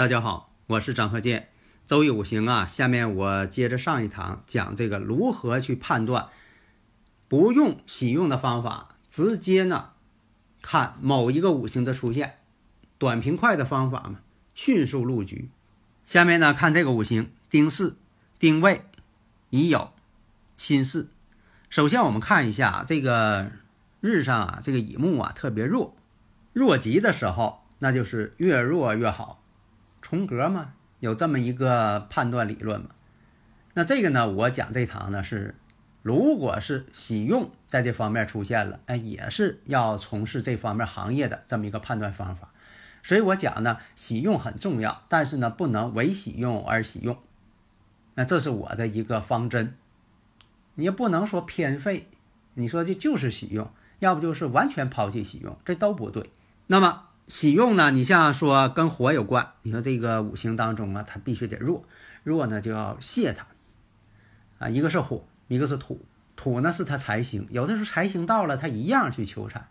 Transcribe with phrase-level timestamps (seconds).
[0.00, 1.50] 大家好，我是张鹤剑。
[1.84, 6.30] 周易五行啊，下面我接着上一堂讲这个如何去判断，
[7.28, 9.90] 不用喜用的方法，直接呢
[10.62, 12.38] 看某一个五行的出现，
[12.96, 14.20] 短平快的方法嘛，
[14.54, 15.50] 迅速入局。
[16.06, 17.98] 下面呢看这个五行丁巳、
[18.38, 18.80] 丁未、
[19.50, 19.90] 乙酉、
[20.56, 21.10] 辛巳。
[21.68, 23.52] 首先我们看一下这个
[24.00, 25.94] 日上啊，这个乙木啊特别弱，
[26.54, 29.36] 弱极的时候，那就是越弱越好。
[30.10, 32.88] 重格嘛，有这么一个判断理论嘛。
[33.74, 35.54] 那这个呢，我讲这堂呢是，
[36.02, 42.50] 如果是喜用在这方面出现了，哎，也是要从事这方面行业的这么一个判断方法。
[43.04, 47.16] 所以我讲呢，喜用很重要，但是呢，不能为喜用而喜用。
[48.16, 49.76] 那这是我的一个方针，
[50.74, 52.08] 你也不能说偏废，
[52.54, 56.32] 你说这就是喜用，要不就是完全抛弃喜用，这都不对。
[56.66, 57.04] 那么。
[57.30, 57.92] 喜用呢？
[57.92, 61.84] 你像说跟火有关，你说这个五行当中啊，它必须得弱，
[62.24, 63.46] 弱呢就要泄它
[64.58, 64.68] 啊。
[64.68, 66.04] 一个是火，一个是土，
[66.34, 69.68] 土呢是它财星，有的时候财星到了，它一样去求财。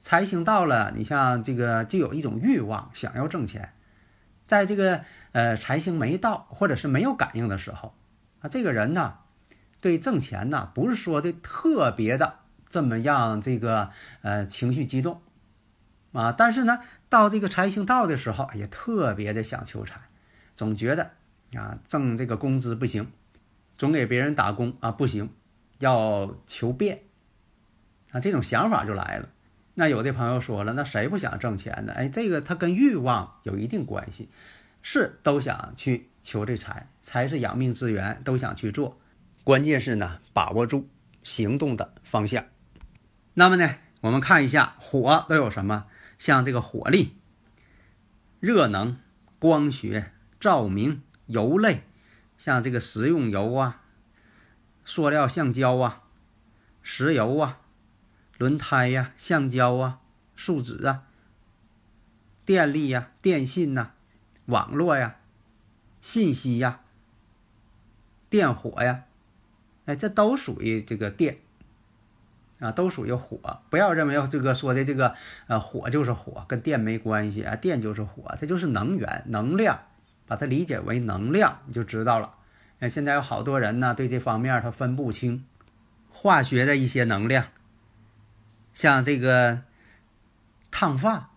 [0.00, 3.72] 财星到了，你像这个就有一种欲望，想要挣钱。
[4.46, 5.00] 在这个
[5.32, 7.96] 呃财星没到或者是没有感应的时候
[8.42, 9.14] 啊，这个人呢
[9.80, 12.36] 对挣钱呢不是说的特别的
[12.70, 13.90] 这么样这个
[14.22, 15.20] 呃情绪激动。
[16.14, 20.00] 啊，但是呢，到这个财星到的时候，也特别的想求财，
[20.54, 21.10] 总觉得
[21.54, 23.08] 啊，挣这个工资不行，
[23.76, 25.30] 总给别人打工啊不行，
[25.80, 27.00] 要求变，
[28.12, 29.28] 啊，这种想法就来了。
[29.74, 31.92] 那有的朋友说了，那谁不想挣钱呢？
[31.92, 34.28] 哎，这个它跟欲望有一定关系，
[34.82, 39.00] 是都想去求这财，财是养命之源，都想去做，
[39.42, 40.88] 关键是呢，把握住
[41.24, 42.44] 行动的方向。
[43.34, 45.86] 那么呢，我们看一下火都有什么。
[46.18, 47.16] 像这个火力、
[48.40, 48.98] 热能、
[49.38, 51.82] 光学、照明、油类，
[52.38, 53.82] 像这个食用油啊、
[54.84, 56.02] 塑料橡胶啊、
[56.82, 57.60] 石油啊、
[58.38, 60.00] 轮胎呀、橡胶啊、
[60.34, 61.04] 树脂啊、
[62.44, 63.92] 电力呀、电信呐、
[64.46, 65.16] 网络呀、
[66.00, 66.80] 信息呀、
[68.28, 69.04] 电火呀，
[69.86, 71.38] 哎，这都属于这个电。
[72.60, 75.14] 啊，都属于火，不要认为这个说的这个
[75.48, 79.80] 呃火就是火，跟电没关系啊，电就是火，它就是能源、能量，
[80.26, 82.34] 把它理解为能量，你就知道了。
[82.78, 85.44] 那现在有好多人呢，对这方面他分不清
[86.10, 87.46] 化学的一些能量，
[88.72, 89.62] 像这个
[90.70, 91.30] 烫发、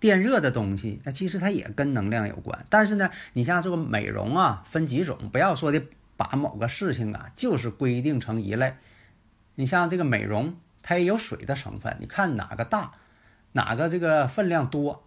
[0.00, 2.66] 电热的东西，那其实它也跟能量有关。
[2.68, 5.82] 但是呢，你像这个美容啊，分几种，不要说的
[6.16, 8.76] 把某个事情啊，就是规定成一类。
[9.56, 12.92] 你像这个美容，它也有水的成分，你看哪个大，
[13.52, 15.04] 哪个这个分量多，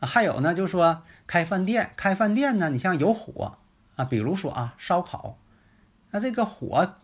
[0.00, 3.58] 还有呢，就是说开饭店，开饭店呢，你像有火
[3.96, 5.38] 啊，比如说啊烧烤，
[6.10, 6.96] 那这个火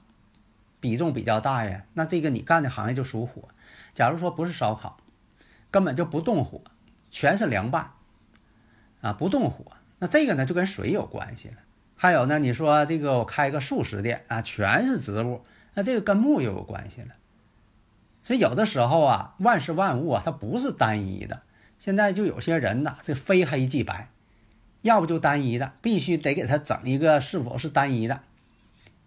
[0.80, 3.48] 比重比较大呀，那这个你干的行业就属火。
[3.94, 4.96] 假如说不是烧烤，
[5.70, 6.60] 根本就不动火，
[7.10, 7.92] 全是凉拌，
[9.00, 9.64] 啊不动火，
[10.00, 11.54] 那这个呢就跟水有关系了。
[11.96, 15.44] 还有呢，你说这个我开个素食店啊，全是植物。
[15.74, 17.08] 那这个跟木又有关系了，
[18.22, 21.42] 所以有的时候啊，万事万物啊，它不是单一的。
[21.78, 24.08] 现在就有些人呐，这非黑即白，
[24.82, 28.20] 要不就单一的，必须得给他整一个是否是单一的，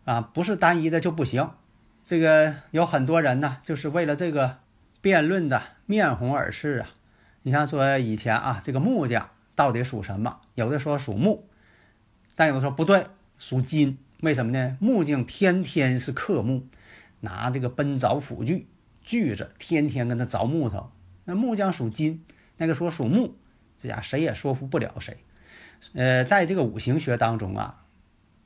[0.06, 1.50] 啊，不是单一的就不行。
[2.04, 4.58] 这个有很多人呢，就是为了这个
[5.02, 6.90] 辩论的面红耳赤啊。
[7.44, 10.42] 你像说以前啊，这个木匠到底属什么？
[10.56, 11.48] 有的说属木，
[12.36, 13.08] 但有的说不对，
[13.40, 13.98] 属金。
[14.22, 14.78] 为什么呢？
[14.80, 16.64] 木匠天天是刻木，
[17.20, 18.68] 拿这个奔凿斧锯
[19.04, 20.92] 锯着，天天跟他凿木头。
[21.26, 22.24] 那木匠属金，
[22.58, 23.36] 那个说属木，
[23.78, 25.18] 这家谁也说服不了谁。
[25.94, 27.84] 呃，在这个五行学当中啊，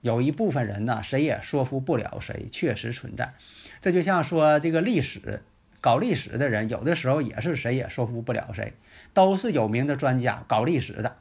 [0.02, 3.34] 有一部分人呢，谁也说服不了谁，确实存在。
[3.80, 5.42] 这就像说这个历史，
[5.80, 8.74] 搞历史的人，有的时候也是谁也说服不了谁，
[9.14, 11.16] 都是有名的专家搞历史的。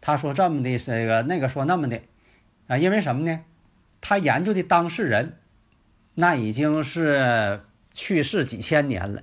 [0.00, 2.00] 他说这么的，这个那个说那么的。
[2.68, 3.40] 啊，因为什么呢？
[4.00, 5.38] 他研究的当事人，
[6.14, 7.60] 那已经是
[7.92, 9.22] 去世几千年了。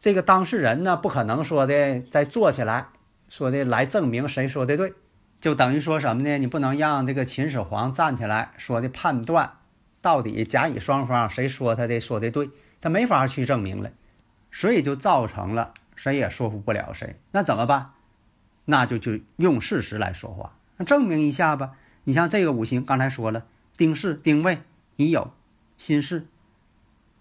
[0.00, 2.88] 这个当事人呢，不可能说的再坐起来，
[3.28, 4.92] 说的来证明谁说的对，
[5.40, 6.38] 就等于说什么呢？
[6.38, 9.54] 你不能让这个秦始皇站起来说的判断，
[10.02, 12.50] 到底甲乙双方谁说他的说的对，
[12.80, 13.90] 他没法去证明了，
[14.52, 17.18] 所以就造成了谁也说服不了谁。
[17.30, 17.92] 那怎么办？
[18.66, 21.72] 那就就用事实来说话，证明一下吧。
[22.04, 24.60] 你像这个五行，刚才说了，丁巳、丁未、
[24.96, 25.28] 乙酉、
[25.76, 26.26] 辛巳，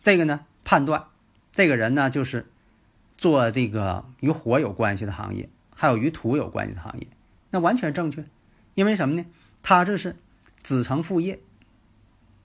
[0.01, 1.05] 这个呢判断，
[1.51, 2.47] 这个人呢就是
[3.17, 7.07] 做这个与火有关系的行业，还有与土有关系的行业，
[7.51, 8.25] 那完全正确。
[8.75, 9.25] 因为什么呢？
[9.61, 10.15] 他这是
[10.61, 11.39] 子承父业，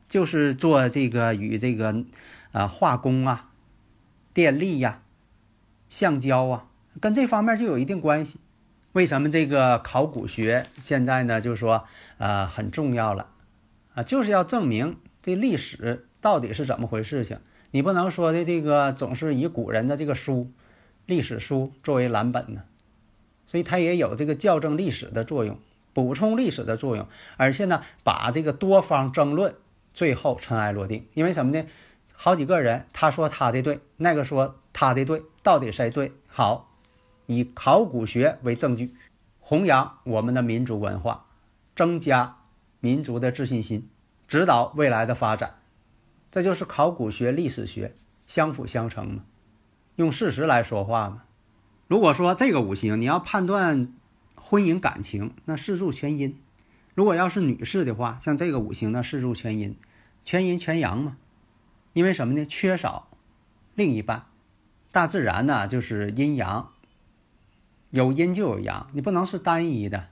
[0.09, 2.05] 就是做这个与这个
[2.53, 3.51] 呃化工啊、
[4.33, 5.01] 电力呀、
[5.89, 6.67] 橡胶啊，
[7.01, 8.41] 跟这方面就有一定关系。
[8.93, 11.41] 为什么这个考古学现在呢？
[11.41, 11.85] 就是说，
[12.19, 13.31] 呃，很重要了，
[13.99, 17.41] 啊，就是要证明这历史到底是怎么回事情。
[17.73, 20.53] 你不能说的这个总是以古人的这个书、
[21.05, 22.63] 历史书作为蓝本呢，
[23.45, 25.59] 所以它也有这个校正历史的作用，
[25.95, 29.57] 补充历史的作用，而且呢，把这个多方争论
[29.93, 31.09] 最后尘埃落定。
[31.15, 31.67] 因为什么呢？
[32.15, 36.13] 好几个人他说他的对，那个说他的对，到底谁对？
[36.29, 36.71] 好。
[37.27, 38.95] 以考古学为证据，
[39.41, 41.27] 弘扬我们的民族文化，
[41.77, 42.38] 增加
[42.81, 43.89] 民族的自信心，
[44.27, 45.55] 指导未来的发展，
[46.31, 47.95] 这就是考古学、历史学
[48.27, 49.25] 相辅相成嘛，
[49.97, 51.23] 用事实来说话嘛。
[51.87, 53.93] 如果说这个五行你要判断
[54.35, 56.33] 婚姻感情，那四柱全阴；
[56.95, 59.77] 如果要是女士的话，像这个五行呢，四柱全阴，
[60.25, 61.17] 全阴全阳嘛。
[61.95, 62.45] 因为什么呢？
[62.45, 63.09] 缺少
[63.75, 64.27] 另一半，
[64.93, 66.71] 大自然呢就是阴阳。
[67.91, 70.09] 有阴就有阳，你不能是单一的。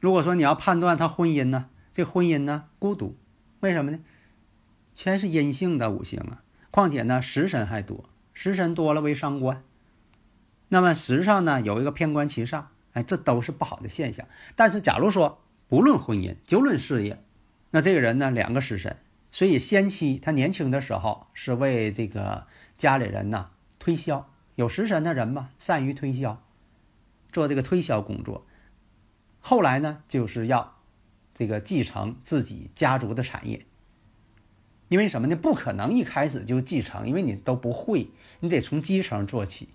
[0.00, 3.16] 如果说你要判断他婚姻呢，这婚姻呢孤独，
[3.60, 4.00] 为什么呢？
[4.94, 9.62] 全是阴性的五行啊，况且呢食神还多，食神多了为伤官。
[10.68, 14.26] 那么时上呢有一个偏官其上，哎，这都是不好的现象。
[14.56, 17.22] 但是假如说不论婚姻，就论事业，
[17.70, 18.96] 那这个人呢两个食神，
[19.30, 22.46] 所以先期他年轻的时候是为这个
[22.76, 26.42] 家里人呢推销，有食神的人嘛，善于推销。
[27.32, 28.46] 做这个推销工作，
[29.40, 30.76] 后来呢，就是要
[31.34, 33.64] 这个继承自己家族的产业。
[34.88, 35.36] 因为什么呢？
[35.36, 38.08] 不可能一开始就继承，因为你都不会，
[38.40, 39.68] 你得从基层做起。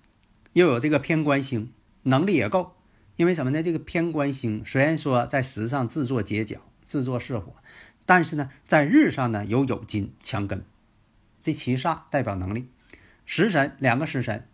[0.53, 1.71] 又有这个偏官星，
[2.03, 2.73] 能力也够。
[3.15, 3.63] 因为什么呢？
[3.63, 7.53] 这个偏官星虽然说在时上制作结角、制作巳火，
[8.05, 10.63] 但是呢，在日上呢有酉金强根，
[11.41, 12.67] 这七煞代表能力。
[13.25, 14.47] 食神两个食神，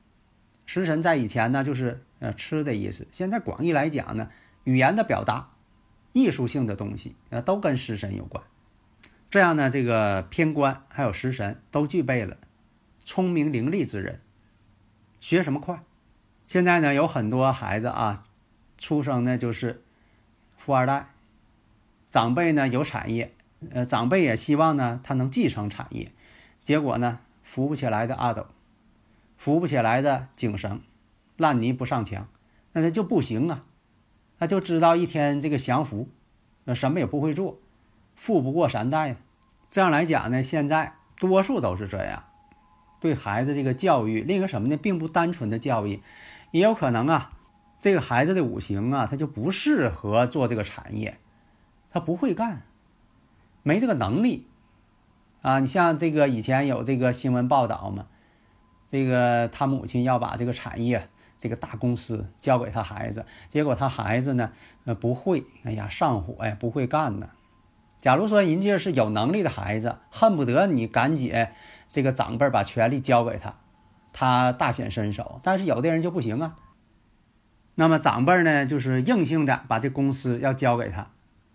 [0.65, 2.03] 食神在以前呢就是。
[2.19, 3.05] 呃，吃的意思。
[3.11, 4.29] 现在广义来讲呢，
[4.63, 5.49] 语言的表达、
[6.13, 8.41] 艺术性的东西，啊，都跟食神有关。
[9.29, 12.37] 这样呢，这个偏官还有食神都具备了
[13.03, 14.21] 聪明伶俐之人，
[15.19, 15.83] 学什么快？
[16.47, 18.25] 现在呢，有很多孩子啊，
[18.77, 19.83] 出生呢就是
[20.55, 21.09] 富二代，
[22.09, 23.33] 长辈呢有产业，
[23.71, 26.11] 呃，长辈也希望呢他能继承产业，
[26.63, 28.47] 结果呢扶不起来的阿斗，
[29.37, 30.81] 扶不起来的井绳。
[31.35, 32.27] 烂泥不上墙，
[32.73, 33.65] 那他就不行啊！
[34.43, 36.09] 他就知道一天这个享福，
[36.65, 37.59] 那什么也不会做，
[38.13, 39.15] 富不过三代。
[39.71, 42.25] 这样来讲呢，现在多数都是这样。
[42.99, 46.01] 对孩子这个教育，另一个什么呢，并不单纯的教育，
[46.51, 47.31] 也有可能啊，
[47.79, 51.17] 这个孩子的五行啊，他就不适合做这个产业，
[51.89, 52.63] 他不会干，
[53.61, 54.47] 没这个能力
[55.41, 55.61] 啊。
[55.61, 58.07] 你像这个以前有这个新闻报道嘛，
[58.91, 61.07] 这个他母亲要把这个产业。
[61.43, 64.53] 这个大公司交给他孩子，结果他孩子呢，
[64.85, 67.27] 呃，不会，哎呀，上火呀，不会干呢。
[67.99, 71.33] 假如说人家是有能力的孩子，恨不得你赶紧
[71.89, 73.55] 这个长辈把权力交给他，
[74.13, 75.41] 他大显身手。
[75.43, 76.55] 但是有的人就不行啊。
[77.75, 81.09] 那么长辈呢，就是硬性的把这公司要交给他，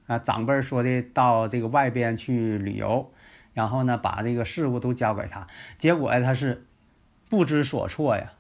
[0.06, 3.10] 啊，长辈说的到这个外边去旅游，
[3.54, 5.46] 然后呢，把这个事务都交给他，
[5.78, 6.66] 结果他是
[7.30, 8.32] 不知所措呀。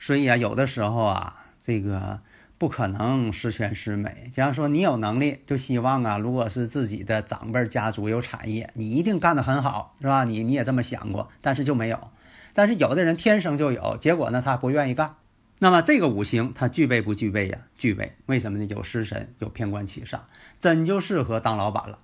[0.00, 2.18] 所以啊，有的时候啊，这个
[2.58, 4.30] 不可能十全十美。
[4.32, 10.24] 假如说你有能力，就希望啊，如果是自己的长辈家族有产业，你一定干得很好，是吧？
[10.24, 12.10] 你你也这么想过，但是就没有。
[12.54, 15.14] 但是有的人天生就有，结果呢，他不愿意干。
[15.58, 17.58] 那么这个五行他具备不具备呀？
[17.76, 18.16] 具备。
[18.24, 18.64] 为什么呢？
[18.64, 20.20] 有食神，有偏官七煞，
[20.58, 21.98] 真就适合当老板了。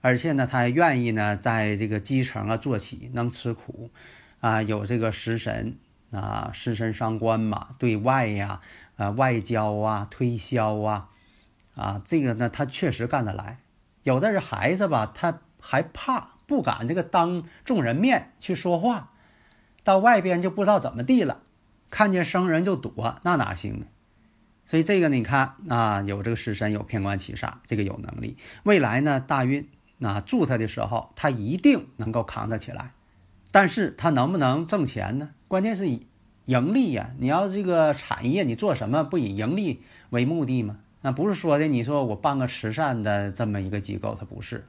[0.00, 3.90] 而且呢，他还愿意呢，在这个基层啊做起，能吃苦，
[4.40, 5.76] 啊，有这个食神。
[6.10, 8.60] 啊，食神伤官嘛，对外呀，
[8.96, 11.08] 啊，外交啊，推销啊，
[11.74, 13.58] 啊，这个呢，他确实干得来。
[14.02, 19.10] 有的是孩子吧，他还怕，不敢这个当众人面去说话，
[19.82, 21.40] 到外边就不知道怎么地了，
[21.90, 23.86] 看见生人就躲，那哪行呢？
[24.68, 28.36] 所以这个你看啊，有这个食神有偏官七煞，这个有能力。
[28.64, 29.68] 未来呢，大运
[30.00, 32.92] 啊助他的时候，他一定能够扛得起来。
[33.56, 35.30] 但是他能不能挣钱呢？
[35.48, 36.06] 关键是以
[36.44, 37.12] 盈利呀。
[37.18, 40.76] 你要这个产业，你做什么不以盈利为目的吗？
[41.00, 44.66] 那不是说的，你说我办个慈善的这么一个机构，它不是。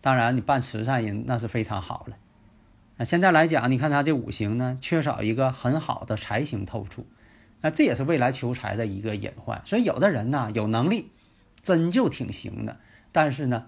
[0.00, 2.16] 当然，你办慈善也那是非常好了。
[2.96, 7.04] 那现在来讲，你看他这五行呢，缺少一个很好的财星透出。
[7.60, 11.10] 那这也是未来求财的一个隐患，所以有的人呢有能力，
[11.64, 12.76] 真就挺行的，
[13.10, 13.66] 但是呢，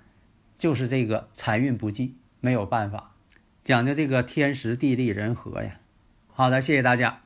[0.59, 3.14] 就是这个财运不济，没有办法，
[3.65, 5.81] 讲究这个天时地利人和呀。
[6.29, 7.24] 好的，谢谢大家。